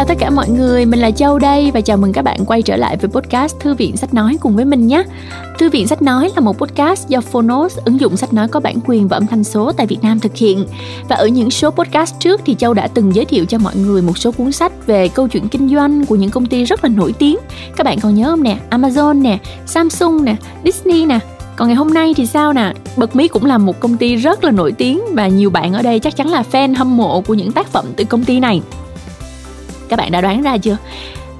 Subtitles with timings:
[0.00, 2.62] chào tất cả mọi người, mình là Châu đây và chào mừng các bạn quay
[2.62, 5.02] trở lại với podcast Thư viện Sách Nói cùng với mình nhé.
[5.58, 8.76] Thư viện Sách Nói là một podcast do Phonos, ứng dụng sách nói có bản
[8.86, 10.66] quyền và âm thanh số tại Việt Nam thực hiện.
[11.08, 14.02] Và ở những số podcast trước thì Châu đã từng giới thiệu cho mọi người
[14.02, 16.88] một số cuốn sách về câu chuyện kinh doanh của những công ty rất là
[16.88, 17.38] nổi tiếng.
[17.76, 18.56] Các bạn còn nhớ không nè?
[18.70, 21.18] Amazon nè, Samsung nè, Disney nè,
[21.56, 24.44] còn ngày hôm nay thì sao nè bật mí cũng là một công ty rất
[24.44, 27.34] là nổi tiếng và nhiều bạn ở đây chắc chắn là fan hâm mộ của
[27.34, 28.62] những tác phẩm từ công ty này
[29.90, 30.76] các bạn đã đoán ra chưa?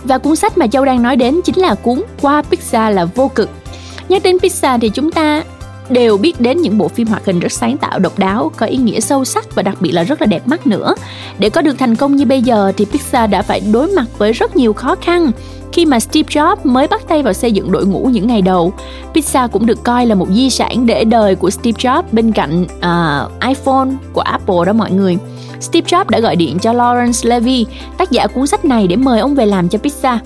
[0.04, 3.30] Và cuốn sách mà châu đang nói đến chính là cuốn qua pizza là vô
[3.34, 3.50] cực.
[4.08, 5.42] Nhắc đến pizza thì chúng ta
[5.88, 8.76] đều biết đến những bộ phim hoạt hình rất sáng tạo độc đáo có ý
[8.76, 10.94] nghĩa sâu sắc và đặc biệt là rất là đẹp mắt nữa.
[11.38, 14.32] Để có được thành công như bây giờ thì pixar đã phải đối mặt với
[14.32, 15.30] rất nhiều khó khăn.
[15.72, 18.72] Khi mà Steve Jobs mới bắt tay vào xây dựng đội ngũ những ngày đầu,
[19.14, 22.62] Pixar cũng được coi là một di sản để đời của Steve Jobs bên cạnh
[22.62, 25.18] uh, iPhone của Apple đó mọi người.
[25.60, 27.66] Steve Jobs đã gọi điện cho Lawrence Levy,
[27.98, 30.18] tác giả cuốn sách này để mời ông về làm cho Pixar.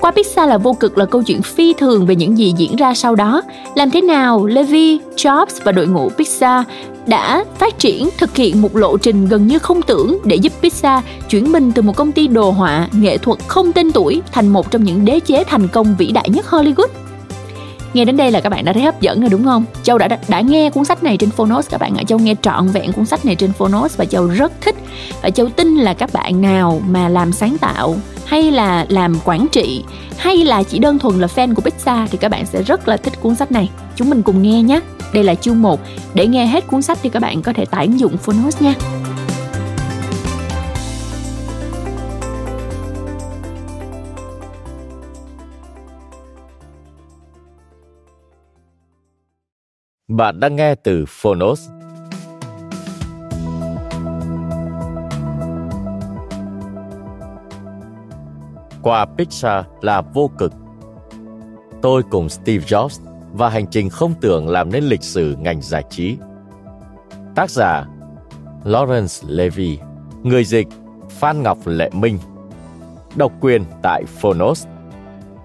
[0.00, 2.94] Qua Pixar là vô cực là câu chuyện phi thường về những gì diễn ra
[2.94, 3.42] sau đó.
[3.74, 6.66] Làm thế nào Levy, Jobs và đội ngũ Pixar
[7.06, 11.04] đã phát triển thực hiện một lộ trình gần như không tưởng để giúp Pixar
[11.30, 14.70] chuyển mình từ một công ty đồ họa nghệ thuật không tên tuổi thành một
[14.70, 16.88] trong những đế chế thành công vĩ đại nhất Hollywood.
[17.96, 19.64] Nghe đến đây là các bạn đã thấy hấp dẫn rồi đúng không?
[19.82, 22.02] Châu đã đã nghe cuốn sách này trên Phonos các bạn ạ.
[22.08, 24.74] Châu nghe trọn vẹn cuốn sách này trên Phonos và Châu rất thích.
[25.22, 29.46] Và Châu tin là các bạn nào mà làm sáng tạo hay là làm quản
[29.52, 29.84] trị
[30.16, 32.96] hay là chỉ đơn thuần là fan của Pixar thì các bạn sẽ rất là
[32.96, 33.70] thích cuốn sách này.
[33.96, 34.80] Chúng mình cùng nghe nhé.
[35.12, 35.80] Đây là chương 1.
[36.14, 38.74] Để nghe hết cuốn sách thì các bạn có thể tải ứng dụng Phonos nha.
[50.16, 51.70] Bạn đang nghe từ Phonos.
[58.82, 60.52] Qua Pixar là vô cực.
[61.82, 63.00] Tôi cùng Steve Jobs
[63.32, 66.16] và hành trình không tưởng làm nên lịch sử ngành giải trí.
[67.34, 67.86] Tác giả
[68.64, 69.78] Lawrence Levy,
[70.22, 70.68] người dịch
[71.10, 72.18] Phan Ngọc Lệ Minh,
[73.16, 74.66] độc quyền tại Phonos,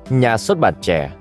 [0.10, 1.12] nhà xuất bản trẻ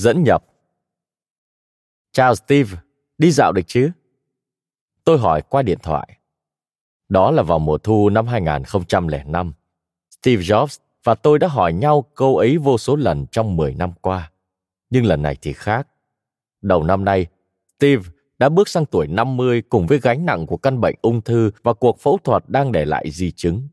[0.00, 0.44] Dẫn nhập
[2.12, 2.76] Chào Steve,
[3.18, 3.90] đi dạo được chứ?
[5.04, 6.18] Tôi hỏi qua điện thoại.
[7.08, 9.52] Đó là vào mùa thu năm 2005.
[10.10, 13.92] Steve Jobs và tôi đã hỏi nhau câu ấy vô số lần trong 10 năm
[14.00, 14.30] qua.
[14.90, 15.88] Nhưng lần này thì khác.
[16.62, 17.26] Đầu năm nay,
[17.78, 21.50] Steve đã bước sang tuổi 50 cùng với gánh nặng của căn bệnh ung thư
[21.62, 23.68] và cuộc phẫu thuật đang để lại di chứng.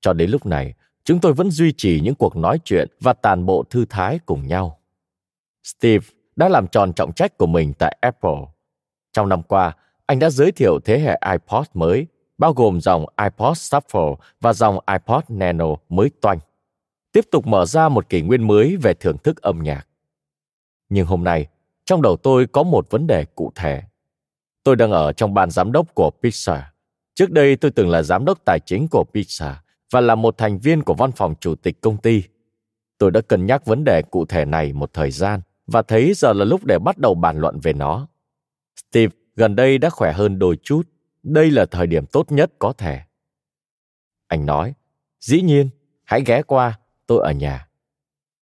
[0.00, 0.74] Cho đến lúc này,
[1.04, 4.46] chúng tôi vẫn duy trì những cuộc nói chuyện và tàn bộ thư thái cùng
[4.46, 4.81] nhau.
[5.62, 6.06] Steve
[6.36, 8.40] đã làm tròn trọng trách của mình tại Apple.
[9.12, 12.06] Trong năm qua, anh đã giới thiệu thế hệ iPod mới,
[12.38, 16.38] bao gồm dòng iPod Shuffle và dòng iPod Nano mới toanh.
[17.12, 19.86] Tiếp tục mở ra một kỷ nguyên mới về thưởng thức âm nhạc.
[20.88, 21.46] Nhưng hôm nay,
[21.84, 23.82] trong đầu tôi có một vấn đề cụ thể.
[24.64, 26.60] Tôi đang ở trong ban giám đốc của Pixar.
[27.14, 29.52] Trước đây tôi từng là giám đốc tài chính của Pixar
[29.90, 32.22] và là một thành viên của văn phòng chủ tịch công ty.
[32.98, 36.32] Tôi đã cân nhắc vấn đề cụ thể này một thời gian và thấy giờ
[36.32, 38.08] là lúc để bắt đầu bàn luận về nó.
[38.76, 40.82] Steve gần đây đã khỏe hơn đôi chút.
[41.22, 43.00] Đây là thời điểm tốt nhất có thể.
[44.28, 44.74] Anh nói,
[45.20, 45.70] dĩ nhiên,
[46.04, 47.68] hãy ghé qua, tôi ở nhà.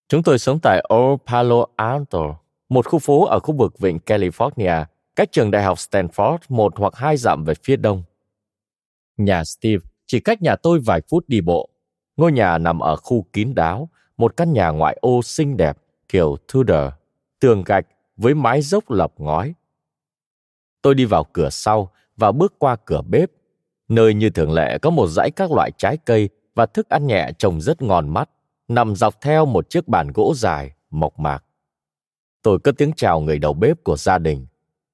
[0.09, 2.39] Chúng tôi sống tại Old Palo Alto,
[2.69, 4.85] một khu phố ở khu vực vịnh California,
[5.17, 8.03] cách trường đại học Stanford một hoặc hai dặm về phía đông.
[9.17, 11.69] Nhà Steve chỉ cách nhà tôi vài phút đi bộ.
[12.17, 15.79] Ngôi nhà nằm ở khu kín đáo, một căn nhà ngoại ô xinh đẹp
[16.09, 16.93] kiểu Tudor
[17.41, 17.87] tường gạch
[18.17, 19.55] với mái dốc lợp ngói.
[20.83, 23.31] Tôi đi vào cửa sau và bước qua cửa bếp,
[23.89, 27.31] nơi như thường lệ có một dãy các loại trái cây và thức ăn nhẹ
[27.39, 28.31] trông rất ngon mắt,
[28.69, 31.45] nằm dọc theo một chiếc bàn gỗ dài, mộc mạc.
[32.43, 34.47] Tôi cất tiếng chào người đầu bếp của gia đình,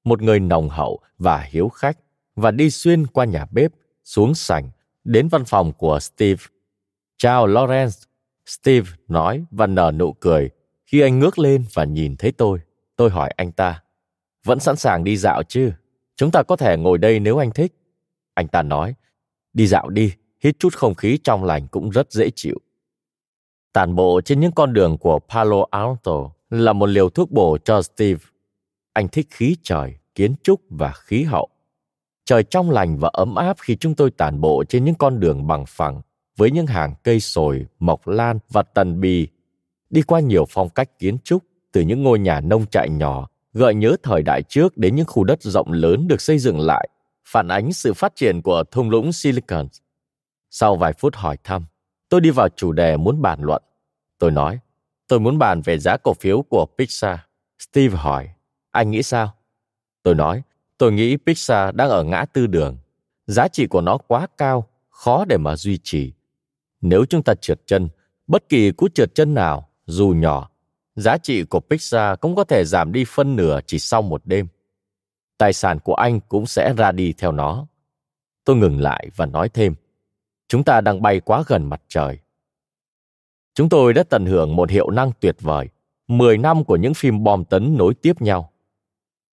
[0.05, 1.99] một người nồng hậu và hiếu khách,
[2.37, 3.73] và đi xuyên qua nhà bếp,
[4.05, 4.71] xuống sảnh,
[5.05, 6.45] đến văn phòng của Steve.
[7.17, 8.07] Chào Lawrence,
[8.47, 10.51] Steve nói và nở nụ cười
[10.87, 12.59] khi anh ngước lên và nhìn thấy tôi,
[12.97, 13.83] tôi hỏi anh ta,
[14.45, 15.73] vẫn sẵn sàng đi dạo chứ?
[16.17, 17.73] Chúng ta có thể ngồi đây nếu anh thích.
[18.35, 18.95] Anh ta nói,
[19.53, 22.59] đi dạo đi, hít chút không khí trong lành cũng rất dễ chịu.
[23.73, 27.83] Tàn bộ trên những con đường của Palo Alto là một liều thuốc bổ cho
[27.83, 28.21] Steve.
[28.93, 31.49] Anh thích khí trời, kiến trúc và khí hậu.
[32.25, 35.47] Trời trong lành và ấm áp khi chúng tôi tàn bộ trên những con đường
[35.47, 36.01] bằng phẳng
[36.37, 39.29] với những hàng cây sồi, mộc lan và tần bì
[39.91, 43.75] đi qua nhiều phong cách kiến trúc, từ những ngôi nhà nông trại nhỏ, gợi
[43.75, 46.89] nhớ thời đại trước đến những khu đất rộng lớn được xây dựng lại,
[47.25, 49.69] phản ánh sự phát triển của thung lũng silicon.
[50.51, 51.65] Sau vài phút hỏi thăm,
[52.09, 53.63] tôi đi vào chủ đề muốn bàn luận.
[54.19, 54.59] Tôi nói,
[55.09, 57.19] tôi muốn bàn về giá cổ phiếu của pixar.
[57.59, 58.29] Steve hỏi,
[58.71, 59.35] anh nghĩ sao?
[60.03, 60.43] Tôi nói,
[60.79, 62.79] tôi nghĩ pixar đang ở ngã tư đường.
[63.27, 66.13] Giá trị của nó quá cao, khó để mà duy trì.
[66.81, 67.89] Nếu chúng ta trượt chân,
[68.27, 70.51] bất kỳ cú trượt chân nào dù nhỏ,
[70.95, 74.47] giá trị của pixar cũng có thể giảm đi phân nửa chỉ sau một đêm.
[75.39, 77.67] Tài sản của anh cũng sẽ ra đi theo nó.
[78.45, 79.75] Tôi ngừng lại và nói thêm,
[80.49, 82.19] chúng ta đang bay quá gần mặt trời.
[83.55, 85.69] Chúng tôi đã tận hưởng một hiệu năng tuyệt vời
[86.09, 88.53] 10 năm của những phim bom tấn nối tiếp nhau.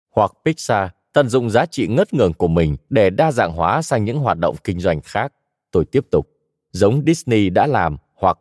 [0.10, 4.06] Hoặc pixar tận dụng giá trị ngất ngường của mình để đa dạng hóa sang
[4.06, 5.34] những hoạt động kinh doanh khác.
[5.72, 6.30] Tôi tiếp tục,
[6.72, 8.40] giống disney đã làm, hoặc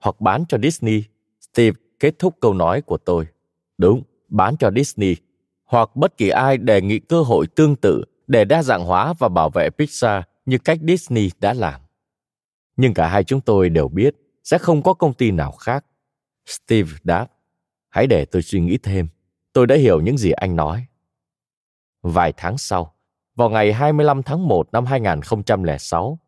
[0.00, 1.04] hoặc bán cho disney
[1.52, 3.26] steve kết thúc câu nói của tôi.
[3.78, 5.16] Đúng bán cho disney.
[5.64, 9.28] Hoặc bất kỳ ai đề nghị cơ hội tương tự để đa dạng hóa và
[9.28, 11.80] bảo vệ pixar như cách disney đã làm.
[12.76, 14.14] Nhưng cả hai chúng tôi đều biết
[14.44, 15.84] sẽ không có công ty nào khác.
[16.46, 17.26] Steve đáp
[17.88, 19.08] hãy để tôi suy nghĩ thêm.
[19.52, 20.86] Tôi đã hiểu những gì anh nói.
[22.02, 22.94] Vài tháng sau,
[23.36, 26.18] vào ngày 25 tháng 1 năm 2006,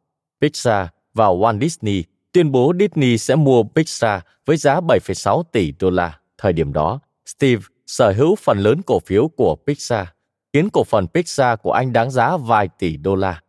[0.41, 5.91] Pixar và Walt Disney tuyên bố Disney sẽ mua Pixar với giá 7,6 tỷ đô
[5.91, 6.19] la.
[6.39, 10.07] Thời điểm đó, Steve sở hữu phần lớn cổ phiếu của Pixar,
[10.53, 13.43] khiến cổ phần Pixar của anh đáng giá vài tỷ đô la.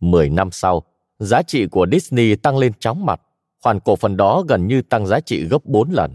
[0.00, 0.82] Mười năm sau,
[1.18, 3.20] giá trị của Disney tăng lên chóng mặt,
[3.62, 6.14] khoản cổ phần đó gần như tăng giá trị gấp 4 lần.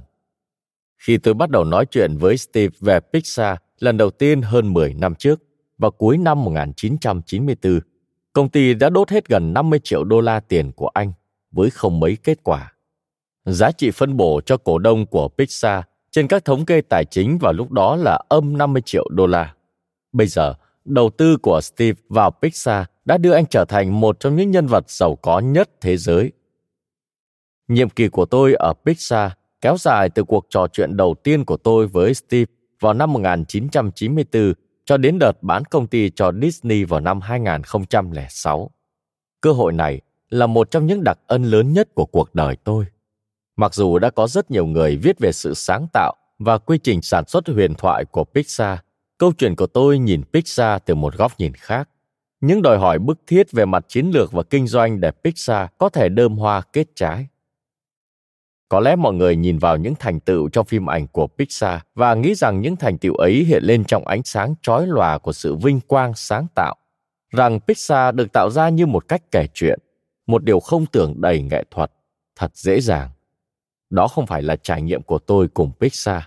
[0.97, 4.94] Khi tôi bắt đầu nói chuyện với Steve về Pixar lần đầu tiên hơn 10
[4.94, 5.44] năm trước,
[5.77, 7.79] vào cuối năm 1994,
[8.33, 11.13] công ty đã đốt hết gần 50 triệu đô la tiền của anh
[11.53, 12.73] với không mấy kết quả.
[13.45, 17.38] Giá trị phân bổ cho cổ đông của Pixar trên các thống kê tài chính
[17.38, 19.53] vào lúc đó là âm 50 triệu đô la.
[20.11, 20.53] Bây giờ,
[20.85, 24.67] đầu tư của Steve vào Pixar đã đưa anh trở thành một trong những nhân
[24.67, 26.31] vật giàu có nhất thế giới.
[27.67, 31.57] Nhiệm kỳ của tôi ở Pixar kéo dài từ cuộc trò chuyện đầu tiên của
[31.57, 34.53] tôi với Steve vào năm 1994
[34.85, 38.71] cho đến đợt bán công ty cho Disney vào năm 2006.
[39.41, 40.01] Cơ hội này
[40.33, 42.85] là một trong những đặc ân lớn nhất của cuộc đời tôi.
[43.56, 47.01] Mặc dù đã có rất nhiều người viết về sự sáng tạo và quy trình
[47.01, 48.80] sản xuất huyền thoại của Pixar,
[49.18, 51.89] câu chuyện của tôi nhìn Pixar từ một góc nhìn khác.
[52.41, 55.89] Những đòi hỏi bức thiết về mặt chiến lược và kinh doanh để Pixar có
[55.89, 57.27] thể đơm hoa kết trái.
[58.69, 62.13] Có lẽ mọi người nhìn vào những thành tựu trong phim ảnh của Pixar và
[62.13, 65.56] nghĩ rằng những thành tựu ấy hiện lên trong ánh sáng chói lòa của sự
[65.56, 66.75] vinh quang sáng tạo,
[67.31, 69.80] rằng Pixar được tạo ra như một cách kể chuyện,
[70.27, 71.91] một điều không tưởng đầy nghệ thuật,
[72.35, 73.09] thật dễ dàng.
[73.89, 76.23] Đó không phải là trải nghiệm của tôi cùng Pixar.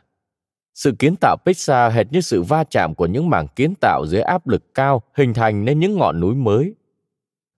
[0.75, 4.21] Sự kiến tạo Pixar hệt như sự va chạm của những mảng kiến tạo dưới
[4.21, 6.75] áp lực cao hình thành nên những ngọn núi mới.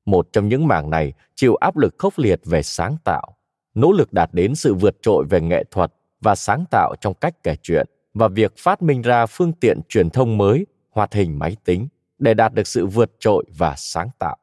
[0.06, 3.38] Một trong những mảng này chịu áp lực khốc liệt về sáng tạo
[3.78, 7.42] nỗ lực đạt đến sự vượt trội về nghệ thuật và sáng tạo trong cách
[7.42, 11.56] kể chuyện và việc phát minh ra phương tiện truyền thông mới hoạt hình máy
[11.64, 11.88] tính
[12.18, 14.36] để đạt được sự vượt trội và sáng tạo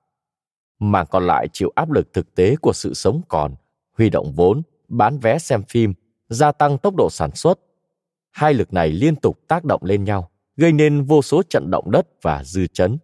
[0.80, 3.56] mà còn lại chịu áp lực thực tế của sự sống còn
[3.98, 5.94] huy động vốn bán vé xem phim
[6.30, 7.60] gia tăng tốc độ sản xuất
[8.32, 11.92] hai lực này liên tục tác động lên nhau gây nên vô số trận động
[11.92, 12.98] đất và dư chấn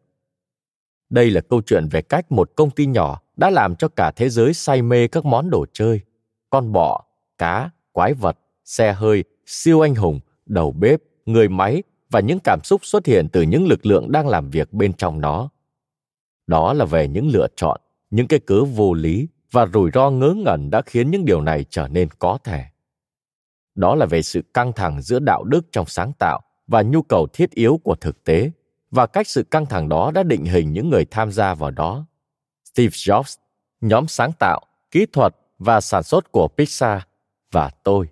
[1.10, 4.29] đây là câu chuyện về cách một công ty nhỏ đã làm cho cả thế
[4.29, 6.01] giới say mê các món đồ chơi
[6.51, 7.03] con bọ,
[7.38, 12.60] cá, quái vật, xe hơi, siêu anh hùng, đầu bếp, người máy và những cảm
[12.63, 15.50] xúc xuất hiện từ những lực lượng đang làm việc bên trong nó.
[16.51, 20.34] Đó là về những lựa chọn, những cái cớ vô lý và rủi ro ngớ
[20.38, 22.63] ngẩn đã khiến những điều này trở nên có thể.
[23.75, 27.27] Đó là về sự căng thẳng giữa đạo đức trong sáng tạo và nhu cầu
[27.34, 28.51] thiết yếu của thực tế
[28.91, 32.05] và cách sự căng thẳng đó đã định hình những người tham gia vào đó.
[32.74, 33.38] Steve Jobs,
[33.81, 37.01] nhóm sáng tạo, kỹ thuật và sản xuất của Pixar
[37.51, 38.08] và tôi.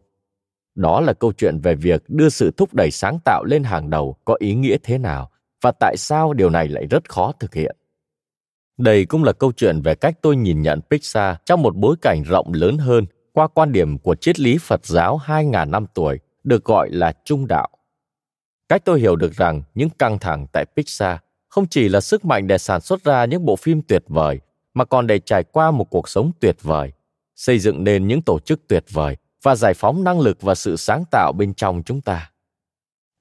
[0.75, 4.15] Đó là câu chuyện về việc đưa sự thúc đẩy sáng tạo lên hàng đầu
[4.25, 5.31] có ý nghĩa thế nào
[5.61, 7.75] và tại sao điều này lại rất khó thực hiện.
[8.79, 12.23] Đây cũng là câu chuyện về cách tôi nhìn nhận Pixar trong một bối cảnh
[12.23, 16.65] rộng lớn hơn qua quan điểm của triết lý Phật giáo 2.000 năm tuổi được
[16.65, 17.69] gọi là trung đạo.
[18.69, 21.17] Cách tôi hiểu được rằng những căng thẳng tại Pixar
[21.49, 24.39] không chỉ là sức mạnh để sản xuất ra những bộ phim tuyệt vời,
[24.73, 26.91] mà còn để trải qua một cuộc sống tuyệt vời,
[27.35, 30.75] xây dựng nên những tổ chức tuyệt vời và giải phóng năng lực và sự
[30.75, 32.31] sáng tạo bên trong chúng ta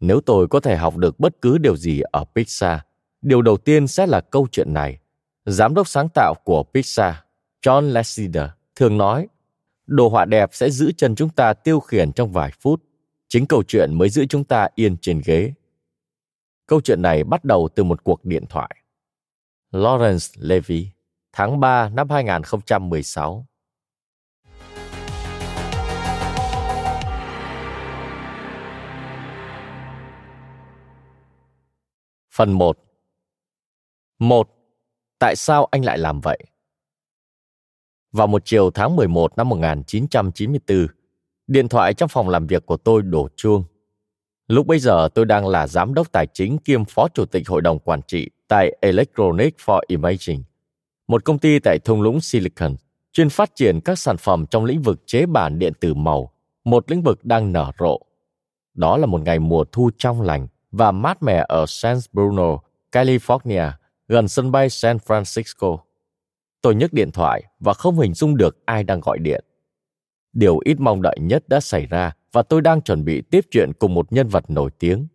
[0.01, 2.79] nếu tôi có thể học được bất cứ điều gì ở pixar
[3.23, 4.99] điều đầu tiên sẽ là câu chuyện này
[5.51, 7.15] giám đốc sáng tạo của pixar
[7.63, 9.29] john lasseter thường nói
[9.87, 12.83] đồ họa đẹp sẽ giữ chân chúng ta tiêu khiển trong vài phút.
[13.29, 15.53] Chính câu chuyện mới giữ chúng ta yên trên ghế.
[16.67, 18.77] Câu chuyện này bắt đầu từ một cuộc điện thoại.
[19.73, 20.89] Lawrence Levy,
[21.33, 23.47] tháng 3 năm 2016.
[32.31, 32.79] Phần 1
[34.19, 34.58] 1.
[35.19, 36.39] Tại sao anh lại làm vậy?
[38.13, 40.87] Vào một chiều tháng 11 năm 1994,
[41.47, 43.65] điện thoại trong phòng làm việc của tôi đổ chuông.
[44.49, 47.61] Lúc bấy giờ tôi đang là giám đốc tài chính kiêm phó chủ tịch hội
[47.61, 50.43] đồng quản trị tại Electronic for Imaging,
[51.09, 52.77] một công ty tại thung lũng Silicon,
[53.13, 56.33] chuyên phát triển các sản phẩm trong lĩnh vực chế bản điện tử màu,
[56.65, 58.01] một lĩnh vực đang nở rộ.
[58.75, 62.59] Đó là một ngày mùa thu trong lành và mát mẻ ở San Bruno,
[62.93, 63.71] California,
[64.09, 65.79] gần sân bay San Francisco.
[66.63, 69.45] Tôi nhấc điện thoại và không hình dung được ai đang gọi điện.
[70.33, 73.73] Điều ít mong đợi nhất đã xảy ra và tôi đang chuẩn bị tiếp chuyện
[73.79, 75.07] cùng một nhân vật nổi tiếng.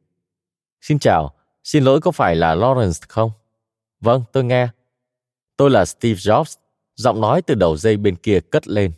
[0.82, 1.34] Xin chào,
[1.64, 3.32] xin lỗi có phải là Lawrence không?
[4.02, 4.68] Vâng, tôi nghe.
[5.58, 6.56] Tôi là Steve Jobs,
[6.96, 8.92] giọng nói từ đầu dây bên kia cất lên.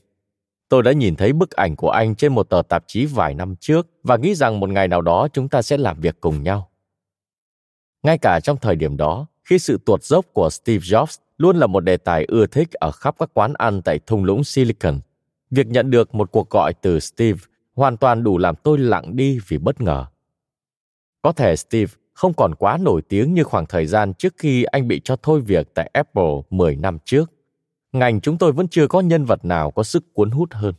[0.69, 3.55] Tôi đã nhìn thấy bức ảnh của anh trên một tờ tạp chí vài năm
[3.55, 6.69] trước và nghĩ rằng một ngày nào đó chúng ta sẽ làm việc cùng nhau.
[8.03, 11.67] Ngay cả trong thời điểm đó, khi sự tuột dốc của Steve Jobs luôn là
[11.67, 14.99] một đề tài ưa thích ở khắp các quán ăn tại thung lũng Silicon,
[15.51, 17.39] việc nhận được một cuộc gọi từ Steve
[17.75, 20.05] hoàn toàn đủ làm tôi lặng đi vì bất ngờ.
[21.21, 24.87] Có thể Steve không còn quá nổi tiếng như khoảng thời gian trước khi anh
[24.87, 27.31] bị cho thôi việc tại Apple 10 năm trước.
[27.91, 30.73] Ngành chúng tôi vẫn chưa có nhân vật nào có sức cuốn hút hơn.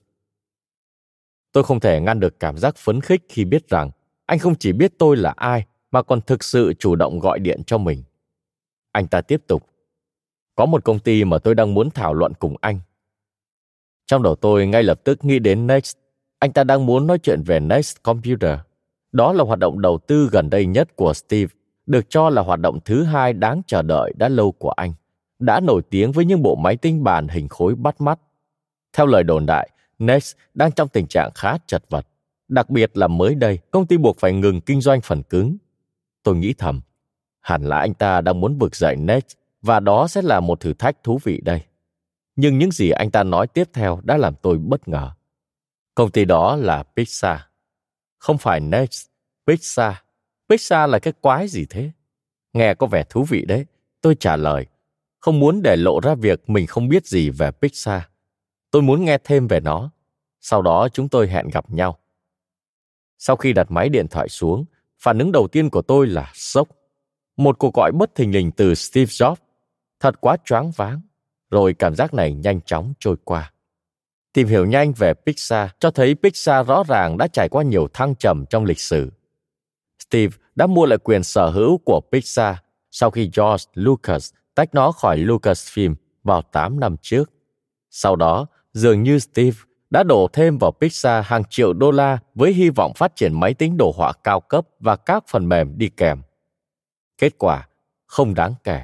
[1.53, 3.91] Tôi không thể ngăn được cảm giác phấn khích khi biết rằng
[4.27, 7.63] anh không chỉ biết tôi là ai mà còn thực sự chủ động gọi điện
[7.67, 8.03] cho mình.
[8.97, 9.67] Anh ta tiếp tục.
[10.55, 12.81] Có một công ty mà tôi đang muốn thảo luận cùng anh.
[14.07, 15.97] Trong đầu tôi ngay lập tức nghĩ đến Next.
[16.39, 18.59] Anh ta đang muốn nói chuyện về Next Computer.
[19.13, 21.55] Đó là hoạt động đầu tư gần đây nhất của Steve,
[21.87, 24.93] được cho là hoạt động thứ hai đáng chờ đợi đã lâu của anh.
[25.39, 28.21] Đã nổi tiếng với những bộ máy tính bàn hình khối bắt mắt.
[28.93, 32.07] Theo lời đồn đại, Next đang trong tình trạng khá chật vật.
[32.49, 35.57] Đặc biệt là mới đây, công ty buộc phải ngừng kinh doanh phần cứng.
[36.23, 36.81] Tôi nghĩ thầm,
[37.47, 40.73] hẳn là anh ta đang muốn vực dậy Next và đó sẽ là một thử
[40.73, 41.63] thách thú vị đây.
[42.37, 45.11] Nhưng những gì anh ta nói tiếp theo đã làm tôi bất ngờ.
[45.95, 47.41] Công ty đó là Pixar.
[48.19, 49.07] Không phải Next,
[49.47, 49.95] Pixar.
[50.49, 51.91] Pixar là cái quái gì thế?
[52.53, 53.67] Nghe có vẻ thú vị đấy.
[54.01, 54.67] Tôi trả lời,
[55.19, 58.03] không muốn để lộ ra việc mình không biết gì về Pixar.
[58.71, 59.91] Tôi muốn nghe thêm về nó.
[60.41, 61.99] Sau đó chúng tôi hẹn gặp nhau.
[63.19, 64.65] Sau khi đặt máy điện thoại xuống,
[64.99, 66.69] phản ứng đầu tiên của tôi là sốc.
[67.37, 69.37] Một cuộc gọi bất thình lình từ Steve Jobs.
[70.01, 71.01] Thật quá choáng váng.
[71.51, 73.53] Rồi cảm giác này nhanh chóng trôi qua.
[74.33, 78.15] Tìm hiểu nhanh về Pixar cho thấy Pixar rõ ràng đã trải qua nhiều thăng
[78.15, 79.11] trầm trong lịch sử.
[79.99, 82.57] Steve đã mua lại quyền sở hữu của Pixar
[82.91, 87.31] sau khi George Lucas tách nó khỏi Lucasfilm vào 8 năm trước.
[87.91, 89.57] Sau đó, dường như Steve
[89.91, 93.55] đã đổ thêm vào Pixar hàng triệu đô la với hy vọng phát triển máy
[93.55, 96.23] tính đồ họa cao cấp và các phần mềm đi kèm.
[97.19, 97.69] Kết quả,
[98.07, 98.83] không đáng kể.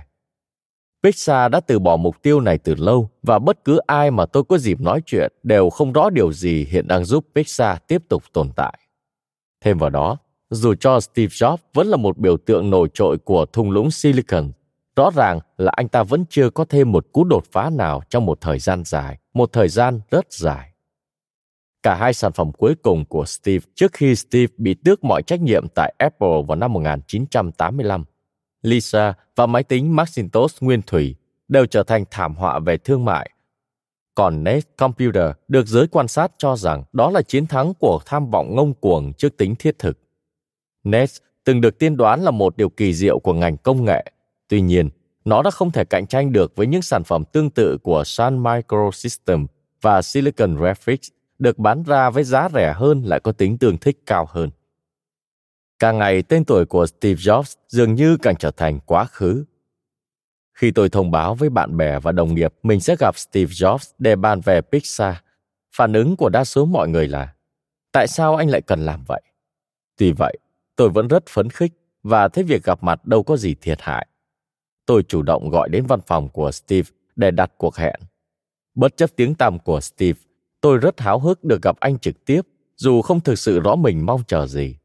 [1.03, 4.45] Pixar đã từ bỏ mục tiêu này từ lâu và bất cứ ai mà tôi
[4.45, 8.23] có dịp nói chuyện đều không rõ điều gì hiện đang giúp Pixar tiếp tục
[8.33, 8.79] tồn tại.
[9.65, 10.17] Thêm vào đó,
[10.51, 14.53] dù cho Steve Jobs vẫn là một biểu tượng nổi trội của thung lũng Silicon,
[14.97, 18.27] rõ ràng là anh ta vẫn chưa có thêm một cú đột phá nào trong
[18.27, 20.73] một thời gian dài, một thời gian rất dài.
[21.83, 25.41] Cả hai sản phẩm cuối cùng của Steve trước khi Steve bị tước mọi trách
[25.41, 28.05] nhiệm tại Apple vào năm 1985
[28.63, 31.17] Lisa và máy tính Macintosh nguyên thủy
[31.49, 33.31] đều trở thành thảm họa về thương mại.
[34.15, 38.31] Còn Net Computer được giới quan sát cho rằng đó là chiến thắng của tham
[38.31, 39.99] vọng ngông cuồng trước tính thiết thực.
[40.85, 41.11] Net
[41.45, 44.13] từng được tiên đoán là một điều kỳ diệu của ngành công nghệ.
[44.49, 44.91] Tuy nhiên,
[45.25, 48.43] nó đã không thể cạnh tranh được với những sản phẩm tương tự của Sun
[48.43, 49.51] Microsystems
[49.83, 53.99] và Silicon Graphics được bán ra với giá rẻ hơn lại có tính tương thích
[54.07, 54.51] cao hơn.
[55.83, 59.45] Càng ngày tên tuổi của Steve Jobs dường như càng trở thành quá khứ.
[60.55, 63.93] Khi tôi thông báo với bạn bè và đồng nghiệp mình sẽ gặp Steve Jobs
[63.99, 65.15] để bàn về Pixar,
[65.77, 67.35] phản ứng của đa số mọi người là
[67.93, 69.23] tại sao anh lại cần làm vậy?
[69.97, 70.39] Tuy vậy,
[70.77, 71.73] tôi vẫn rất phấn khích
[72.03, 74.07] và thấy việc gặp mặt đâu có gì thiệt hại.
[74.87, 78.01] Tôi chủ động gọi đến văn phòng của Steve để đặt cuộc hẹn.
[78.75, 80.19] Bất chấp tiếng tăm của Steve,
[80.61, 82.43] tôi rất háo hức được gặp anh trực tiếp,
[82.77, 84.77] dù không thực sự rõ mình mong chờ gì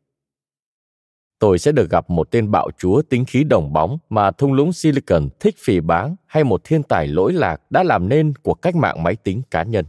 [1.40, 4.74] tôi sẽ được gặp một tên bạo chúa tính khí đồng bóng mà thung lũng
[4.74, 8.76] Silicon thích phỉ báng hay một thiên tài lỗi lạc đã làm nên cuộc cách
[8.76, 9.86] mạng máy tính cá nhân.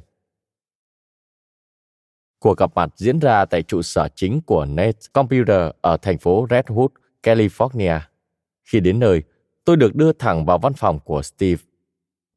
[2.38, 6.46] Cuộc gặp mặt diễn ra tại trụ sở chính của Net Computer ở thành phố
[6.46, 6.88] Redwood,
[7.22, 8.00] California.
[8.64, 9.22] Khi đến nơi,
[9.64, 11.62] tôi được đưa thẳng vào văn phòng của Steve.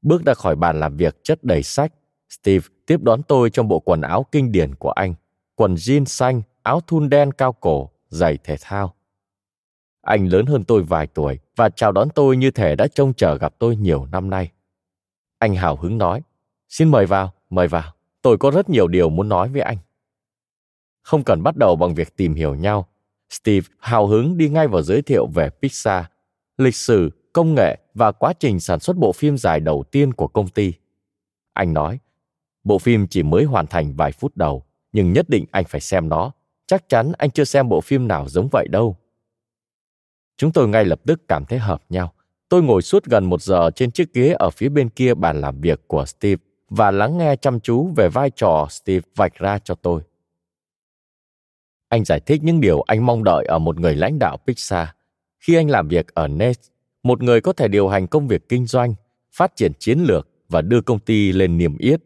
[0.01, 1.93] Bước ra khỏi bàn làm việc chất đầy sách,
[2.29, 5.13] Steve tiếp đón tôi trong bộ quần áo kinh điển của anh,
[5.55, 8.93] quần jean xanh, áo thun đen cao cổ, giày thể thao.
[10.01, 13.37] Anh lớn hơn tôi vài tuổi và chào đón tôi như thể đã trông chờ
[13.37, 14.51] gặp tôi nhiều năm nay.
[15.39, 16.21] Anh hào hứng nói,
[16.69, 19.77] xin mời vào, mời vào, tôi có rất nhiều điều muốn nói với anh.
[21.01, 22.87] Không cần bắt đầu bằng việc tìm hiểu nhau,
[23.29, 26.05] Steve hào hứng đi ngay vào giới thiệu về Pixar,
[26.57, 30.27] lịch sử, công nghệ và quá trình sản xuất bộ phim dài đầu tiên của
[30.27, 30.73] công ty.
[31.53, 31.99] Anh nói,
[32.63, 36.09] bộ phim chỉ mới hoàn thành vài phút đầu, nhưng nhất định anh phải xem
[36.09, 36.31] nó.
[36.67, 38.97] Chắc chắn anh chưa xem bộ phim nào giống vậy đâu.
[40.37, 42.13] Chúng tôi ngay lập tức cảm thấy hợp nhau.
[42.49, 45.61] Tôi ngồi suốt gần một giờ trên chiếc ghế ở phía bên kia bàn làm
[45.61, 49.75] việc của Steve và lắng nghe chăm chú về vai trò Steve vạch ra cho
[49.75, 50.01] tôi.
[51.89, 54.87] Anh giải thích những điều anh mong đợi ở một người lãnh đạo Pixar.
[55.39, 56.59] Khi anh làm việc ở Nest,
[57.03, 58.93] một người có thể điều hành công việc kinh doanh,
[59.31, 62.01] phát triển chiến lược và đưa công ty lên niềm yết.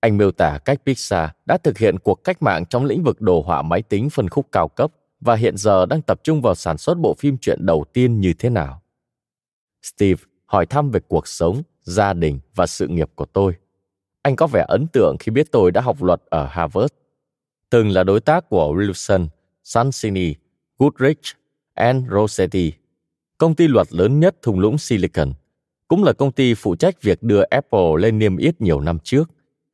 [0.00, 3.42] Anh miêu tả cách Pixar đã thực hiện cuộc cách mạng trong lĩnh vực đồ
[3.42, 6.78] họa máy tính phân khúc cao cấp và hiện giờ đang tập trung vào sản
[6.78, 8.82] xuất bộ phim truyện đầu tiên như thế nào.
[9.82, 13.54] Steve hỏi thăm về cuộc sống, gia đình và sự nghiệp của tôi.
[14.22, 16.94] Anh có vẻ ấn tượng khi biết tôi đã học luật ở Harvard.
[17.70, 19.26] Từng là đối tác của Wilson,
[19.64, 20.34] Sansini,
[20.78, 21.20] Goodrich
[21.74, 22.72] and Rossetti,
[23.38, 25.32] công ty luật lớn nhất thung lũng Silicon,
[25.88, 29.30] cũng là công ty phụ trách việc đưa Apple lên niêm yết nhiều năm trước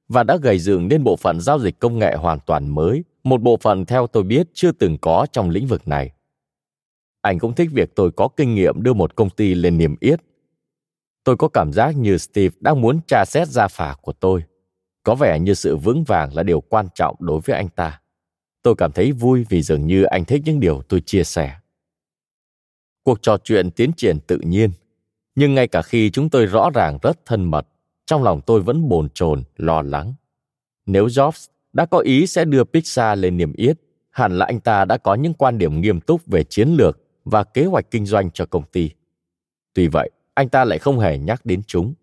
[0.09, 3.43] và đã gầy dựng nên bộ phận giao dịch công nghệ hoàn toàn mới, một
[3.43, 6.12] bộ phận theo tôi biết chưa từng có trong lĩnh vực này.
[7.21, 10.21] Anh cũng thích việc tôi có kinh nghiệm đưa một công ty lên niềm yết.
[11.25, 14.45] Tôi có cảm giác như Steve đang muốn tra xét gia phả của tôi.
[15.02, 18.00] Có vẻ như sự vững vàng là điều quan trọng đối với anh ta.
[18.62, 21.59] Tôi cảm thấy vui vì dường như anh thích những điều tôi chia sẻ.
[23.03, 24.70] Cuộc trò chuyện tiến triển tự nhiên,
[25.35, 27.66] nhưng ngay cả khi chúng tôi rõ ràng rất thân mật,
[28.07, 30.14] trong lòng tôi vẫn bồn chồn lo lắng.
[30.87, 33.77] Nếu Jobs đã có ý sẽ đưa Pixar lên niềm yết,
[34.11, 37.45] hẳn là anh ta đã có những quan điểm nghiêm túc về chiến lược và
[37.45, 38.91] kế hoạch kinh doanh cho công ty.
[39.75, 41.95] Tuy vậy, anh ta lại không hề nhắc đến chúng.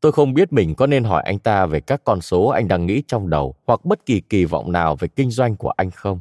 [0.00, 2.86] Tôi không biết mình có nên hỏi anh ta về các con số anh đang
[2.86, 6.20] nghĩ trong đầu hoặc bất kỳ kỳ vọng nào về kinh doanh của anh không.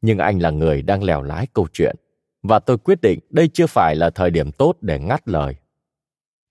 [0.00, 1.96] Nhưng anh là người đang lèo lái câu chuyện,
[2.42, 5.56] và tôi quyết định đây chưa phải là thời điểm tốt để ngắt lời.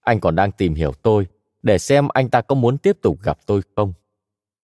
[0.01, 1.27] Anh còn đang tìm hiểu tôi
[1.63, 3.93] để xem anh ta có muốn tiếp tục gặp tôi không.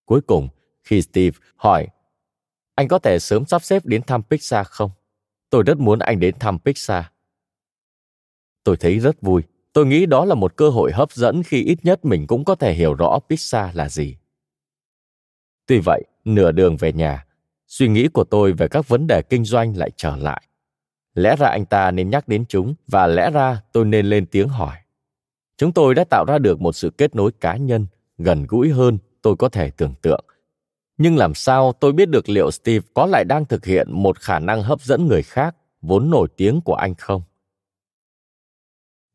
[0.06, 0.50] Cuối cùng,
[0.86, 1.88] khi Steve hỏi,
[2.76, 4.92] anh có thể sớm sắp xếp đến thăm Pixar không?
[5.50, 7.06] Tôi rất muốn anh đến thăm Pixar.
[8.64, 9.42] Tôi thấy rất vui.
[9.74, 12.56] Tôi nghĩ đó là một cơ hội hấp dẫn khi ít nhất mình cũng có
[12.56, 14.18] thể hiểu rõ Pixar là gì.
[15.66, 17.26] Tuy vậy, nửa đường về nhà,
[17.68, 20.42] suy nghĩ của tôi về các vấn đề kinh doanh lại trở lại.
[21.14, 24.50] Lẽ ra anh ta nên nhắc đến chúng và lẽ ra tôi nên lên tiếng
[24.50, 24.78] hỏi.
[25.58, 28.98] Chúng tôi đã tạo ra được một sự kết nối cá nhân gần gũi hơn
[29.22, 30.26] tôi có thể tưởng tượng.
[30.98, 34.40] Nhưng làm sao tôi biết được liệu Steve có lại đang thực hiện một khả
[34.40, 37.22] năng hấp dẫn người khác vốn nổi tiếng của anh không?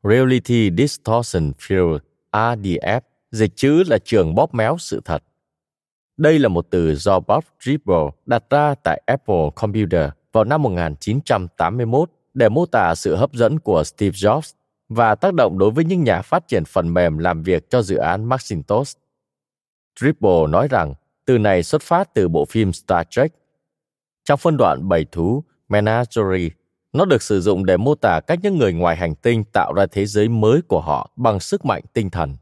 [0.03, 1.99] Reality Distortion Field
[2.33, 5.23] RDF dịch chữ là trường bóp méo sự thật.
[6.17, 12.11] Đây là một từ do Bob Dribble đặt ra tại Apple Computer vào năm 1981
[12.35, 14.53] để mô tả sự hấp dẫn của Steve Jobs
[14.89, 17.97] và tác động đối với những nhà phát triển phần mềm làm việc cho dự
[17.97, 18.99] án Macintosh.
[20.01, 20.95] Dribble nói rằng
[21.31, 23.33] từ này xuất phát từ bộ phim Star Trek.
[24.25, 26.49] Trong phân đoạn bầy thú Menagerie,
[26.93, 29.87] nó được sử dụng để mô tả cách những người ngoài hành tinh tạo ra
[29.87, 32.37] thế giới mới của họ bằng sức mạnh tinh thần.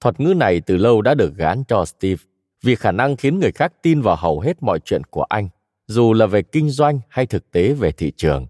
[0.00, 2.22] Thuật ngữ này từ lâu đã được gán cho Steve
[2.62, 5.48] vì khả năng khiến người khác tin vào hầu hết mọi chuyện của anh,
[5.86, 8.46] dù là về kinh doanh hay thực tế về thị trường.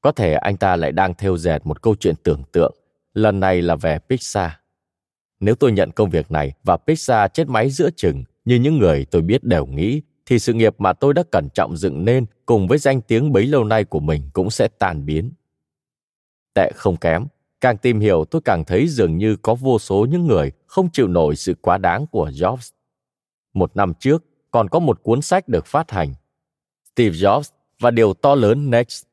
[0.00, 2.74] Có thể anh ta lại đang theo dệt một câu chuyện tưởng tượng,
[3.12, 4.50] lần này là về Pixar.
[5.40, 9.06] Nếu tôi nhận công việc này và Pixar chết máy giữa chừng như những người
[9.10, 12.68] tôi biết đều nghĩ, thì sự nghiệp mà tôi đã cẩn trọng dựng nên cùng
[12.68, 15.32] với danh tiếng bấy lâu nay của mình cũng sẽ tan biến.
[16.54, 17.26] Tệ không kém,
[17.60, 21.08] càng tìm hiểu tôi càng thấy dường như có vô số những người không chịu
[21.08, 22.72] nổi sự quá đáng của Jobs.
[23.54, 26.14] Một năm trước, còn có một cuốn sách được phát hành.
[26.92, 29.04] Steve Jobs và điều to lớn Next.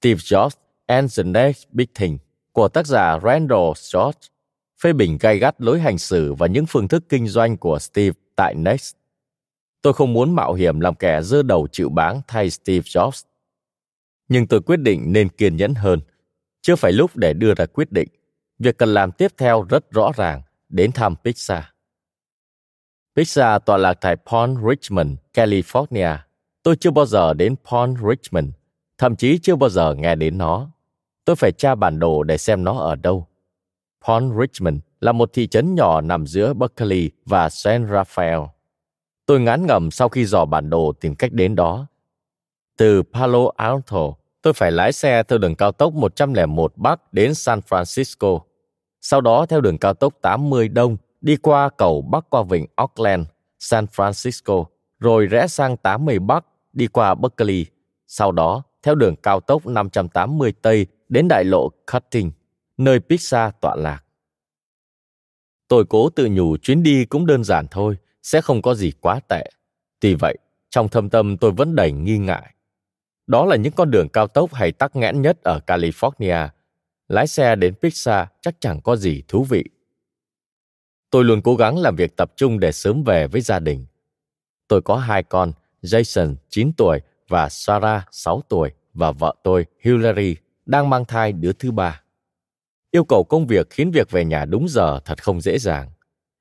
[0.00, 0.56] Steve Jobs
[0.86, 2.18] and the Next Big Thing
[2.52, 4.18] của tác giả Randall George
[4.82, 8.18] phê bình gay gắt lối hành xử và những phương thức kinh doanh của Steve
[8.36, 8.94] tại Next.
[9.82, 13.24] Tôi không muốn mạo hiểm làm kẻ dơ đầu chịu báng thay Steve Jobs.
[14.28, 16.00] Nhưng tôi quyết định nên kiên nhẫn hơn.
[16.62, 18.08] Chưa phải lúc để đưa ra quyết định.
[18.58, 21.64] Việc cần làm tiếp theo rất rõ ràng, đến thăm Pixar.
[23.16, 26.16] Pizza tọa lạc tại Palm Richmond, California.
[26.62, 28.48] Tôi chưa bao giờ đến Palm Richmond,
[28.98, 30.70] thậm chí chưa bao giờ nghe đến nó.
[31.24, 33.26] Tôi phải tra bản đồ để xem nó ở đâu.
[34.06, 38.46] Palm Richmond là một thị trấn nhỏ nằm giữa Berkeley và San Rafael.
[39.26, 41.86] Tôi ngán ngẩm sau khi dò bản đồ tìm cách đến đó.
[42.76, 47.60] Từ Palo Alto, tôi phải lái xe theo đường cao tốc 101 Bắc đến San
[47.68, 48.40] Francisco.
[49.00, 53.26] Sau đó theo đường cao tốc 80 Đông đi qua cầu bắc qua vịnh Auckland,
[53.58, 54.64] San Francisco,
[54.98, 57.66] rồi rẽ sang 80 Bắc đi qua Berkeley.
[58.06, 62.30] Sau đó theo đường cao tốc 580 Tây đến đại lộ Cutting,
[62.78, 64.04] nơi Pizza tọa lạc.
[65.68, 69.20] Tôi cố tự nhủ chuyến đi cũng đơn giản thôi, sẽ không có gì quá
[69.28, 69.50] tệ.
[70.00, 70.38] Tuy vậy,
[70.70, 72.54] trong thâm tâm tôi vẫn đầy nghi ngại.
[73.26, 76.48] Đó là những con đường cao tốc hay tắc nghẽn nhất ở California.
[77.08, 79.64] Lái xe đến Pizza chắc chẳng có gì thú vị.
[81.10, 83.86] Tôi luôn cố gắng làm việc tập trung để sớm về với gia đình.
[84.68, 90.36] Tôi có hai con, Jason 9 tuổi và Sarah 6 tuổi và vợ tôi Hillary
[90.66, 92.02] đang mang thai đứa thứ ba.
[92.98, 95.90] Yêu cầu công việc khiến việc về nhà đúng giờ thật không dễ dàng,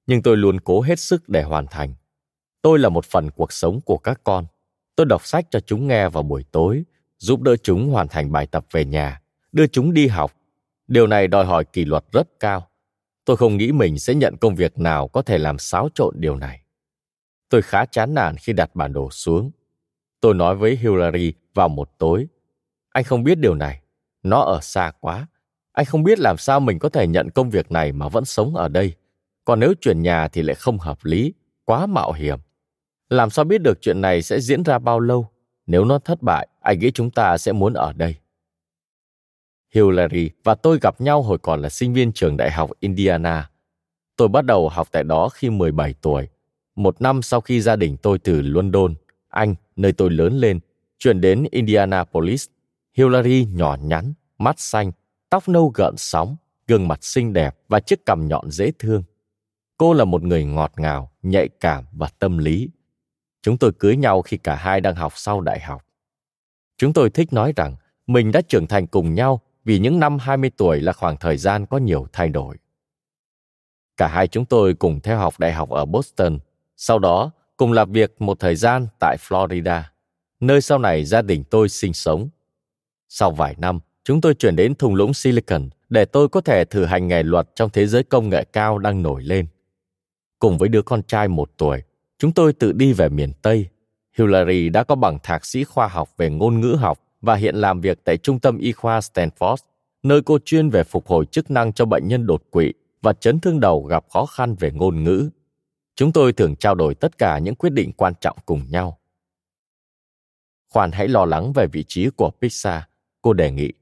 [0.08, 1.96] nhưng tôi luôn cố hết sức để hoàn thành.
[2.62, 4.46] Tôi là một phần cuộc sống của các con.
[4.96, 6.84] Tôi đọc sách cho chúng nghe vào buổi tối,
[7.18, 10.34] giúp đỡ chúng hoàn thành bài tập về nhà, đưa chúng đi học.
[10.88, 12.68] Điều này đòi hỏi kỷ luật rất cao.
[13.26, 16.36] Tôi không nghĩ mình sẽ nhận công việc nào có thể làm xáo trộn điều
[16.36, 16.62] này.
[17.50, 19.52] Tôi khá chán nản khi đặt bản đồ xuống.
[20.20, 22.28] Tôi nói với Hillary vào một tối.
[22.90, 23.82] Anh không biết điều này.
[24.24, 25.28] Nó ở xa quá.
[25.78, 28.56] Anh không biết làm sao mình có thể nhận công việc này mà vẫn sống
[28.56, 28.94] ở đây.
[29.46, 31.34] Còn nếu chuyển nhà thì lại không hợp lý,
[31.66, 32.40] quá mạo hiểm.
[33.10, 35.28] Làm sao biết được chuyện này sẽ diễn ra bao lâu?
[35.68, 38.16] Nếu nó thất bại, anh nghĩ chúng ta sẽ muốn ở đây.
[39.74, 43.50] Hillary và tôi gặp nhau hồi còn là sinh viên trường đại học Indiana.
[44.16, 46.28] Tôi bắt đầu học tại đó khi 17 tuổi,
[46.76, 48.96] một năm sau khi gia đình tôi từ London,
[49.30, 50.60] Anh, nơi tôi lớn lên,
[51.00, 52.48] chuyển đến Indianapolis.
[52.94, 54.92] Hillary nhỏ nhắn, mắt xanh,
[55.30, 56.36] tóc nâu gợn sóng,
[56.68, 59.04] gương mặt xinh đẹp và chiếc cằm nhọn dễ thương.
[59.78, 62.70] Cô là một người ngọt ngào, nhạy cảm và tâm lý.
[63.42, 65.86] Chúng tôi cưới nhau khi cả hai đang học sau đại học.
[66.78, 67.76] Chúng tôi thích nói rằng
[68.08, 71.66] mình đã trưởng thành cùng nhau vì những năm 20 tuổi là khoảng thời gian
[71.66, 72.58] có nhiều thay đổi.
[73.98, 76.40] Cả hai chúng tôi cùng theo học đại học ở Boston,
[76.78, 79.82] sau đó cùng làm việc một thời gian tại Florida,
[80.40, 82.30] nơi sau này gia đình tôi sinh sống.
[83.10, 86.86] Sau vài năm, chúng tôi chuyển đến thung lũng Silicon để tôi có thể thử
[86.86, 89.48] hành nghề luật trong thế giới công nghệ cao đang nổi lên.
[90.40, 91.84] Cùng với đứa con trai một tuổi,
[92.18, 93.68] chúng tôi tự đi về miền Tây.
[94.18, 97.82] Hillary đã có bằng thạc sĩ khoa học về ngôn ngữ học và hiện làm
[97.82, 99.56] việc tại Trung tâm Y khoa Stanford,
[100.04, 103.40] nơi cô chuyên về phục hồi chức năng cho bệnh nhân đột quỵ và chấn
[103.40, 105.30] thương đầu gặp khó khăn về ngôn ngữ.
[105.96, 109.00] Chúng tôi thường trao đổi tất cả những quyết định quan trọng cùng nhau.
[110.70, 112.82] Khoan hãy lo lắng về vị trí của Pixar,
[113.22, 113.74] cô đề nghị.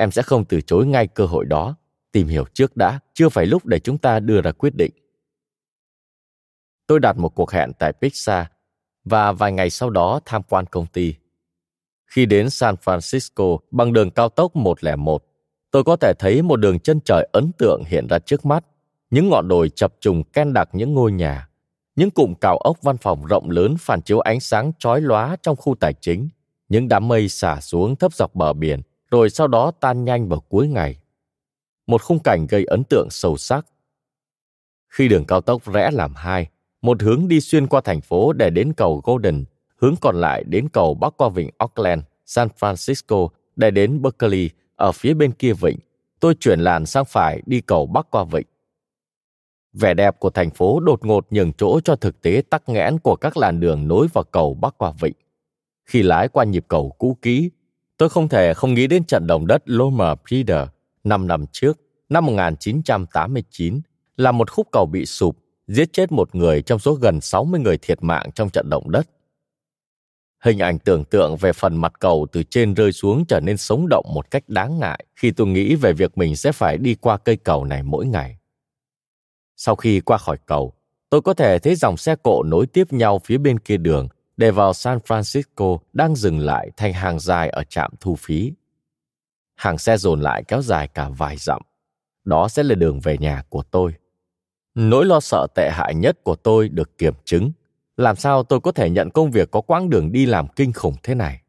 [0.00, 1.76] Em sẽ không từ chối ngay cơ hội đó.
[2.12, 4.90] Tìm hiểu trước đã, chưa phải lúc để chúng ta đưa ra quyết định.
[6.86, 8.46] Tôi đặt một cuộc hẹn tại Pixar
[9.04, 11.14] và vài ngày sau đó tham quan công ty.
[12.06, 15.24] Khi đến San Francisco bằng đường cao tốc 101,
[15.70, 18.64] tôi có thể thấy một đường chân trời ấn tượng hiện ra trước mắt.
[19.10, 21.48] Những ngọn đồi chập trùng ken đặc những ngôi nhà.
[21.96, 25.56] Những cụm cao ốc văn phòng rộng lớn phản chiếu ánh sáng chói lóa trong
[25.56, 26.28] khu tài chính.
[26.68, 28.80] Những đám mây xả xuống thấp dọc bờ biển,
[29.10, 30.96] rồi sau đó tan nhanh vào cuối ngày.
[31.86, 33.66] Một khung cảnh gây ấn tượng sâu sắc.
[34.88, 36.48] Khi đường cao tốc rẽ làm hai,
[36.82, 39.44] một hướng đi xuyên qua thành phố để đến cầu Golden,
[39.76, 44.92] hướng còn lại đến cầu bắc qua vịnh Auckland, San Francisco để đến Berkeley ở
[44.92, 45.78] phía bên kia vịnh.
[46.20, 48.46] Tôi chuyển làn sang phải đi cầu bắc qua vịnh.
[49.72, 53.16] Vẻ đẹp của thành phố đột ngột nhường chỗ cho thực tế tắc nghẽn của
[53.16, 55.14] các làn đường nối vào cầu bắc qua vịnh.
[55.84, 57.50] Khi lái qua nhịp cầu cũ kỹ,
[58.00, 60.66] tôi không thể không nghĩ đến trận động đất Loma Prieta
[61.04, 63.80] năm năm trước, năm 1989,
[64.16, 65.36] là một khúc cầu bị sụp,
[65.66, 69.08] giết chết một người trong số gần 60 người thiệt mạng trong trận động đất.
[70.44, 73.86] Hình ảnh tưởng tượng về phần mặt cầu từ trên rơi xuống trở nên sống
[73.90, 77.16] động một cách đáng ngại khi tôi nghĩ về việc mình sẽ phải đi qua
[77.16, 78.38] cây cầu này mỗi ngày.
[79.56, 80.72] Sau khi qua khỏi cầu,
[81.10, 84.08] tôi có thể thấy dòng xe cộ nối tiếp nhau phía bên kia đường
[84.40, 88.52] để vào San Francisco đang dừng lại thành hàng dài ở trạm thu phí.
[89.56, 91.62] Hàng xe dồn lại kéo dài cả vài dặm.
[92.24, 93.94] Đó sẽ là đường về nhà của tôi.
[94.74, 97.52] Nỗi lo sợ tệ hại nhất của tôi được kiểm chứng
[97.96, 100.94] làm sao tôi có thể nhận công việc có quãng đường đi làm kinh khủng
[101.02, 101.42] thế này?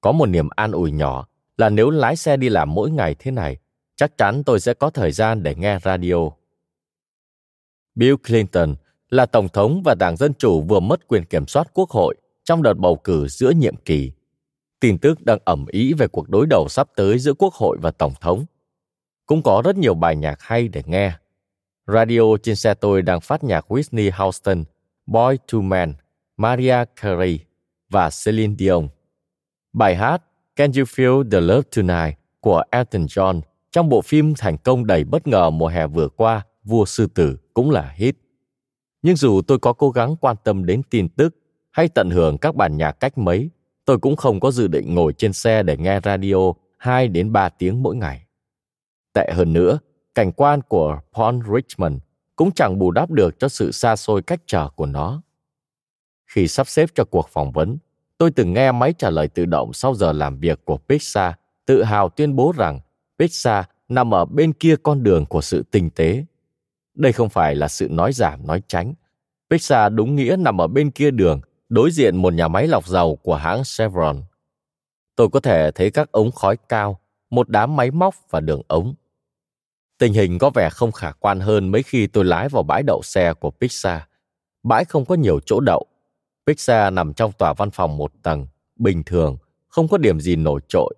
[0.00, 1.26] Có một niềm an ủi nhỏ
[1.56, 3.56] là nếu lái xe đi làm mỗi ngày thế này,
[3.96, 6.30] chắc chắn tôi sẽ có thời gian để nghe radio.
[7.94, 8.74] Bill Clinton
[9.10, 12.62] là Tổng thống và Đảng Dân Chủ vừa mất quyền kiểm soát Quốc hội trong
[12.62, 14.12] đợt bầu cử giữa nhiệm kỳ.
[14.80, 17.90] Tin tức đang ẩm ý về cuộc đối đầu sắp tới giữa Quốc hội và
[17.90, 18.44] Tổng thống.
[19.26, 21.12] Cũng có rất nhiều bài nhạc hay để nghe.
[21.86, 24.64] Radio trên xe tôi đang phát nhạc Whitney Houston,
[25.06, 25.94] Boy to Man,
[26.36, 27.38] Maria Carey
[27.90, 28.88] và Celine Dion.
[29.72, 30.22] Bài hát
[30.56, 35.04] Can You Feel the Love Tonight của Elton John trong bộ phim thành công đầy
[35.04, 38.16] bất ngờ mùa hè vừa qua, Vua Sư Tử cũng là hit.
[39.02, 41.36] Nhưng dù tôi có cố gắng quan tâm đến tin tức
[41.74, 43.50] hay tận hưởng các bản nhạc cách mấy,
[43.84, 47.48] tôi cũng không có dự định ngồi trên xe để nghe radio 2 đến 3
[47.48, 48.26] tiếng mỗi ngày.
[49.12, 49.78] Tệ hơn nữa,
[50.14, 51.94] cảnh quan của Paul Richmond
[52.36, 55.22] cũng chẳng bù đắp được cho sự xa xôi cách trở của nó.
[56.26, 57.78] Khi sắp xếp cho cuộc phỏng vấn,
[58.18, 61.32] tôi từng nghe máy trả lời tự động sau giờ làm việc của Pixar
[61.66, 62.80] tự hào tuyên bố rằng
[63.18, 66.24] Pixar nằm ở bên kia con đường của sự tinh tế.
[66.94, 68.94] Đây không phải là sự nói giảm nói tránh.
[69.50, 73.16] Pixar đúng nghĩa nằm ở bên kia đường, đối diện một nhà máy lọc dầu
[73.16, 74.22] của hãng Chevron.
[75.16, 77.00] Tôi có thể thấy các ống khói cao,
[77.30, 78.94] một đám máy móc và đường ống.
[79.98, 83.02] Tình hình có vẻ không khả quan hơn mấy khi tôi lái vào bãi đậu
[83.02, 84.00] xe của Pixar.
[84.62, 85.86] Bãi không có nhiều chỗ đậu.
[86.46, 88.46] Pixar nằm trong tòa văn phòng một tầng,
[88.76, 89.36] bình thường,
[89.68, 90.94] không có điểm gì nổi trội.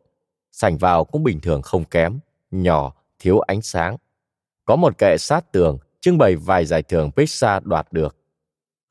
[0.52, 2.18] Sảnh vào cũng bình thường không kém,
[2.50, 3.96] nhỏ, thiếu ánh sáng.
[4.64, 8.16] Có một kệ sát tường, trưng bày vài giải thưởng Pixar đoạt được.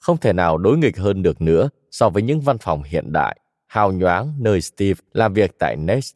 [0.05, 3.39] Không thể nào đối nghịch hơn được nữa so với những văn phòng hiện đại,
[3.67, 6.15] hào nhoáng nơi Steve làm việc tại Nest.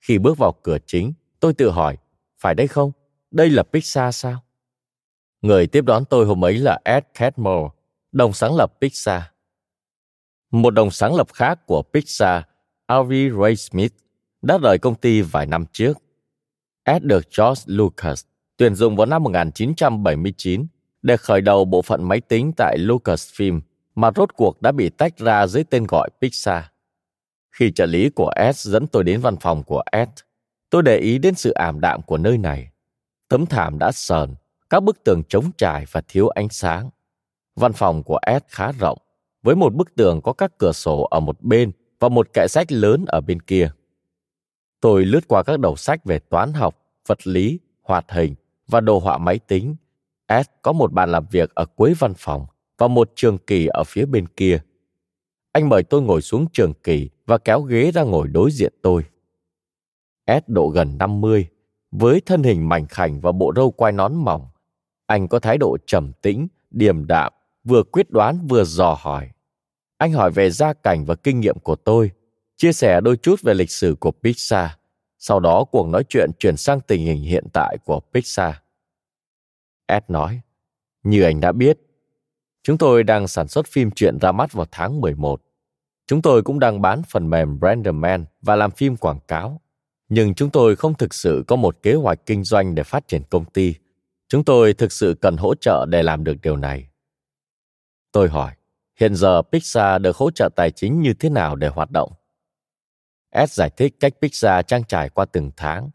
[0.00, 1.96] Khi bước vào cửa chính, tôi tự hỏi,
[2.40, 2.92] phải đây không?
[3.30, 4.44] Đây là Pixar sao?
[5.40, 7.66] Người tiếp đón tôi hôm ấy là Ed Catmull,
[8.12, 9.22] đồng sáng lập Pixar.
[10.50, 12.42] Một đồng sáng lập khác của Pixar,
[12.86, 13.92] Avi Ray Smith,
[14.42, 15.98] đã rời công ty vài năm trước.
[16.84, 18.24] Ed được George Lucas
[18.56, 20.66] tuyển dụng vào năm 1979
[21.02, 23.60] để khởi đầu bộ phận máy tính tại Lucasfilm
[23.94, 26.64] mà rốt cuộc đã bị tách ra dưới tên gọi Pixar.
[27.50, 30.08] Khi trợ lý của Ed dẫn tôi đến văn phòng của Ed,
[30.70, 32.70] tôi để ý đến sự ảm đạm của nơi này.
[33.28, 34.34] Tấm thảm đã sờn,
[34.70, 36.90] các bức tường trống trải và thiếu ánh sáng.
[37.56, 38.98] Văn phòng của Ed khá rộng,
[39.42, 42.72] với một bức tường có các cửa sổ ở một bên và một kệ sách
[42.72, 43.70] lớn ở bên kia.
[44.80, 48.34] Tôi lướt qua các đầu sách về toán học, vật lý, hoạt hình
[48.68, 49.76] và đồ họa máy tính.
[50.44, 52.46] S có một bàn làm việc ở cuối văn phòng
[52.78, 54.60] và một trường kỳ ở phía bên kia.
[55.52, 59.04] Anh mời tôi ngồi xuống trường kỳ và kéo ghế ra ngồi đối diện tôi.
[60.24, 61.48] Ed độ gần 50,
[61.90, 64.46] với thân hình mảnh khảnh và bộ râu quai nón mỏng.
[65.06, 67.32] Anh có thái độ trầm tĩnh, điềm đạm,
[67.64, 69.30] vừa quyết đoán vừa dò hỏi.
[69.98, 72.10] Anh hỏi về gia cảnh và kinh nghiệm của tôi,
[72.56, 74.70] chia sẻ đôi chút về lịch sử của Pixar.
[75.18, 78.54] Sau đó cuộc nói chuyện chuyển sang tình hình hiện tại của Pixar.
[79.86, 80.40] Ed nói,
[81.02, 81.78] như anh đã biết,
[82.62, 85.42] chúng tôi đang sản xuất phim truyện ra mắt vào tháng 11.
[86.06, 89.60] Chúng tôi cũng đang bán phần mềm Branderman và làm phim quảng cáo.
[90.08, 93.22] Nhưng chúng tôi không thực sự có một kế hoạch kinh doanh để phát triển
[93.30, 93.74] công ty.
[94.28, 96.88] Chúng tôi thực sự cần hỗ trợ để làm được điều này.
[98.12, 98.52] Tôi hỏi,
[99.00, 102.12] hiện giờ Pixar được hỗ trợ tài chính như thế nào để hoạt động?
[103.30, 105.90] Ed giải thích cách Pixar trang trải qua từng tháng.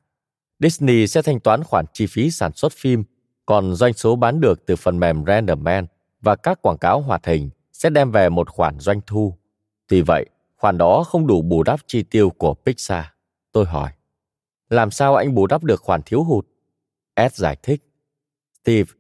[0.60, 3.04] Disney sẽ thanh toán khoản chi phí sản xuất phim,
[3.48, 5.86] còn doanh số bán được từ phần mềm Renderman
[6.22, 9.34] và các quảng cáo hoạt hình sẽ đem về một khoản doanh thu.
[9.88, 13.06] Tuy vậy, khoản đó không đủ bù đắp chi tiêu của Pixar.
[13.52, 13.92] Tôi hỏi,
[14.70, 16.48] làm sao anh bù đắp được khoản thiếu hụt?
[17.14, 17.84] Ed giải thích,
[18.64, 18.92] Steve,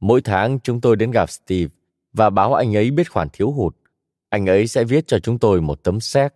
[0.00, 1.74] mỗi tháng chúng tôi đến gặp Steve
[2.12, 3.76] và báo anh ấy biết khoản thiếu hụt.
[4.28, 6.34] Anh ấy sẽ viết cho chúng tôi một tấm séc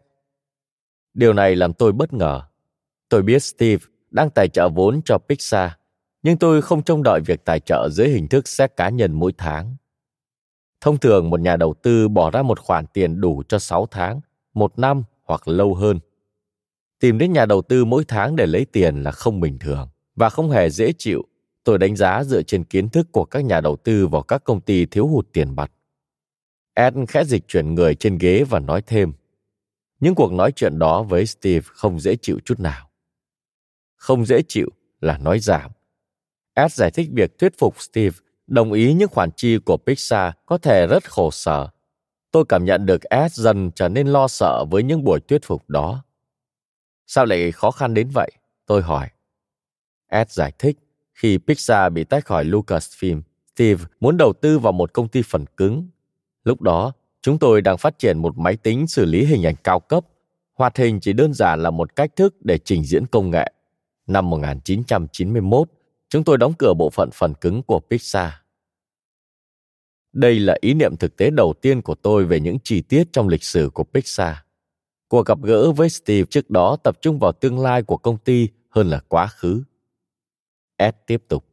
[1.14, 2.42] Điều này làm tôi bất ngờ.
[3.08, 5.70] Tôi biết Steve đang tài trợ vốn cho Pixar,
[6.24, 9.32] nhưng tôi không trông đợi việc tài trợ dưới hình thức xét cá nhân mỗi
[9.38, 9.76] tháng.
[10.80, 14.20] Thông thường một nhà đầu tư bỏ ra một khoản tiền đủ cho 6 tháng,
[14.54, 16.00] một năm hoặc lâu hơn.
[17.00, 20.28] Tìm đến nhà đầu tư mỗi tháng để lấy tiền là không bình thường và
[20.28, 21.24] không hề dễ chịu.
[21.64, 24.60] Tôi đánh giá dựa trên kiến thức của các nhà đầu tư vào các công
[24.60, 25.72] ty thiếu hụt tiền mặt.
[26.74, 29.12] Ed khẽ dịch chuyển người trên ghế và nói thêm–
[30.04, 32.90] những cuộc nói chuyện đó với Steve không dễ chịu chút nào.
[33.96, 34.68] Không dễ chịu
[35.00, 35.70] là nói giảm.
[36.54, 40.58] Ed giải thích việc thuyết phục Steve đồng ý những khoản chi của Pixar có
[40.58, 41.68] thể rất khổ sở.
[42.30, 45.70] Tôi cảm nhận được Ed dần trở nên lo sợ với những buổi thuyết phục
[45.70, 46.04] đó.
[47.06, 48.30] Sao lại khó khăn đến vậy?
[48.66, 49.08] Tôi hỏi.
[50.08, 50.78] Ed giải thích,
[51.14, 53.22] khi Pixar bị tách khỏi Lucasfilm,
[53.54, 55.88] Steve muốn đầu tư vào một công ty phần cứng.
[56.44, 56.92] Lúc đó,
[57.24, 60.04] Chúng tôi đang phát triển một máy tính xử lý hình ảnh cao cấp.
[60.54, 63.52] Hoạt hình chỉ đơn giản là một cách thức để trình diễn công nghệ.
[64.06, 65.68] Năm 1991,
[66.08, 68.32] chúng tôi đóng cửa bộ phận phần cứng của Pixar.
[70.12, 73.28] Đây là ý niệm thực tế đầu tiên của tôi về những chi tiết trong
[73.28, 74.36] lịch sử của Pixar.
[75.08, 78.48] Cuộc gặp gỡ với Steve trước đó tập trung vào tương lai của công ty
[78.70, 79.62] hơn là quá khứ.
[80.76, 81.44] Ed tiếp tục.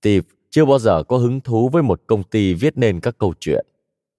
[0.00, 3.34] Steve, chưa bao giờ có hứng thú với một công ty viết nên các câu
[3.40, 3.66] chuyện.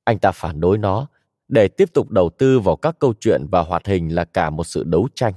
[0.04, 1.08] Anh ta phản đối nó
[1.48, 4.64] để tiếp tục đầu tư vào các câu chuyện và hoạt hình là cả một
[4.64, 5.34] sự đấu tranh.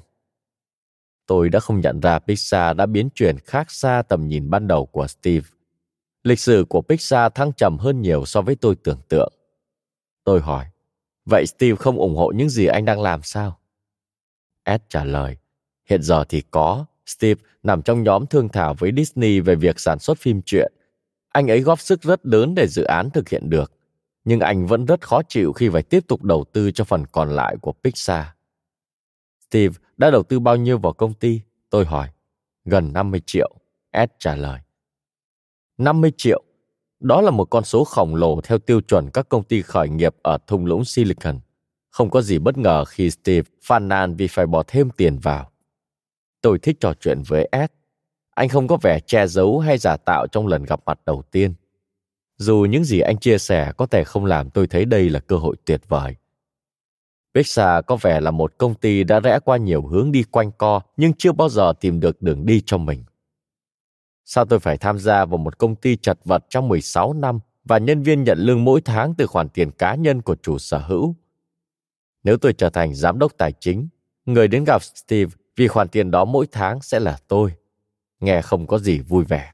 [1.30, 4.86] Tôi đã không nhận ra Pixar đã biến chuyển khác xa tầm nhìn ban đầu
[4.86, 5.48] của Steve.
[6.24, 9.32] Lịch sử của Pixar thăng trầm hơn nhiều so với tôi tưởng tượng.
[10.24, 10.66] Tôi hỏi,
[11.24, 13.58] vậy Steve không ủng hộ những gì anh đang làm sao?
[14.64, 15.36] Ed trả lời,
[15.90, 16.84] hiện giờ thì có.
[17.06, 20.72] Steve nằm trong nhóm thương thảo với Disney về việc sản xuất phim truyện.
[21.28, 23.72] Anh ấy góp sức rất lớn để dự án thực hiện được
[24.24, 27.30] nhưng anh vẫn rất khó chịu khi phải tiếp tục đầu tư cho phần còn
[27.30, 28.26] lại của Pixar.
[29.50, 31.40] Steve đã đầu tư bao nhiêu vào công ty?
[31.70, 32.08] Tôi hỏi.
[32.64, 33.54] Gần 50 triệu.
[33.90, 34.60] Ed trả lời.
[35.78, 36.42] 50 triệu.
[37.00, 40.14] Đó là một con số khổng lồ theo tiêu chuẩn các công ty khởi nghiệp
[40.22, 41.40] ở thung lũng Silicon.
[41.90, 45.50] Không có gì bất ngờ khi Steve phàn nàn vì phải bỏ thêm tiền vào.
[46.42, 47.70] Tôi thích trò chuyện với Ed.
[48.30, 51.54] Anh không có vẻ che giấu hay giả tạo trong lần gặp mặt đầu tiên.
[52.36, 55.36] Dù những gì anh chia sẻ có thể không làm tôi thấy đây là cơ
[55.36, 56.16] hội tuyệt vời.
[57.34, 60.80] Pixar có vẻ là một công ty đã rẽ qua nhiều hướng đi quanh co
[60.96, 63.04] nhưng chưa bao giờ tìm được đường đi cho mình.
[64.24, 67.78] Sao tôi phải tham gia vào một công ty chật vật trong 16 năm và
[67.78, 71.16] nhân viên nhận lương mỗi tháng từ khoản tiền cá nhân của chủ sở hữu?
[72.22, 73.88] Nếu tôi trở thành giám đốc tài chính,
[74.24, 77.52] người đến gặp Steve vì khoản tiền đó mỗi tháng sẽ là tôi.
[78.20, 79.52] Nghe không có gì vui vẻ.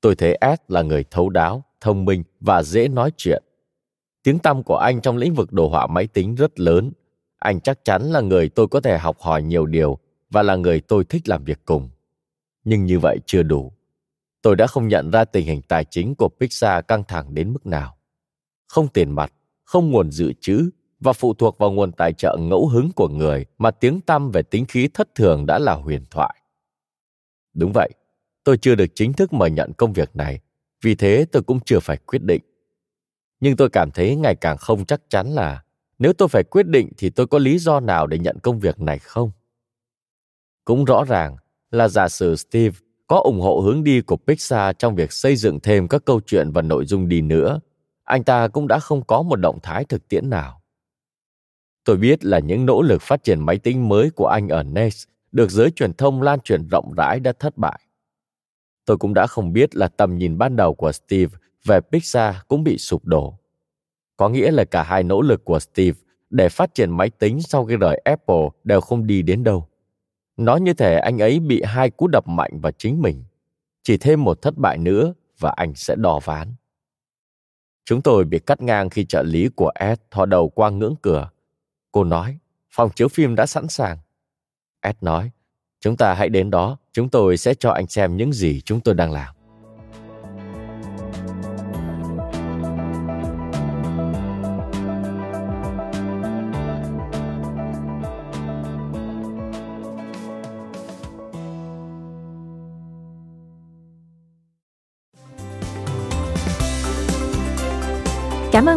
[0.00, 3.42] Tôi thấy Ed là người thấu đáo, thông minh và dễ nói chuyện.
[4.22, 6.92] Tiếng tăm của anh trong lĩnh vực đồ họa máy tính rất lớn.
[7.38, 9.98] Anh chắc chắn là người tôi có thể học hỏi nhiều điều
[10.30, 11.88] và là người tôi thích làm việc cùng.
[12.64, 13.72] Nhưng như vậy chưa đủ.
[14.42, 17.66] Tôi đã không nhận ra tình hình tài chính của Pixar căng thẳng đến mức
[17.66, 17.96] nào.
[18.68, 19.32] Không tiền mặt,
[19.64, 23.46] không nguồn dự trữ và phụ thuộc vào nguồn tài trợ ngẫu hứng của người
[23.58, 26.36] mà tiếng tăm về tính khí thất thường đã là huyền thoại.
[27.54, 27.90] Đúng vậy,
[28.44, 30.40] tôi chưa được chính thức mời nhận công việc này
[30.82, 32.42] vì thế tôi cũng chưa phải quyết định
[33.40, 35.62] nhưng tôi cảm thấy ngày càng không chắc chắn là
[35.98, 38.80] nếu tôi phải quyết định thì tôi có lý do nào để nhận công việc
[38.80, 39.30] này không?
[40.64, 41.36] Cũng rõ ràng
[41.70, 45.60] là giả sử steve có ủng hộ hướng đi của pixar trong việc xây dựng
[45.60, 47.60] thêm các câu chuyện và nội dung đi nữa,
[48.04, 50.62] anh ta cũng đã không có một động thái thực tiễn nào.
[51.84, 55.04] Tôi biết là những nỗ lực phát triển máy tính mới của anh ở nes
[55.32, 57.80] được giới truyền thông lan truyền rộng rãi đã thất bại.
[58.84, 62.64] Tôi cũng đã không biết là tầm nhìn ban đầu của Steve về Pixar cũng
[62.64, 63.38] bị sụp đổ.
[64.16, 65.98] Có nghĩa là cả hai nỗ lực của Steve
[66.30, 69.68] để phát triển máy tính sau khi rời Apple đều không đi đến đâu.
[70.36, 73.24] Nói như thể anh ấy bị hai cú đập mạnh vào chính mình.
[73.82, 76.54] Chỉ thêm một thất bại nữa và anh sẽ đò ván.
[77.84, 81.30] Chúng tôi bị cắt ngang khi trợ lý của Ed thò đầu qua ngưỡng cửa.
[81.92, 82.38] Cô nói,
[82.70, 83.98] phòng chiếu phim đã sẵn sàng.
[84.80, 85.30] Ed nói,
[85.80, 88.94] Chúng ta hãy đến đó, chúng tôi sẽ cho anh xem những gì chúng tôi
[88.94, 89.34] đang làm.